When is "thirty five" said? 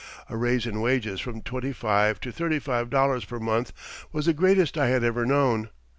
2.31-2.89